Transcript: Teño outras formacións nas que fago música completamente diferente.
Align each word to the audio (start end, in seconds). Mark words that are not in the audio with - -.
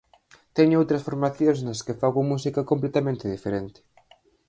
Teño 0.57 0.75
outras 0.81 1.05
formacións 1.07 1.59
nas 1.65 1.79
que 1.85 1.97
fago 2.01 2.21
música 2.31 2.67
completamente 2.71 3.25
diferente. 3.35 3.79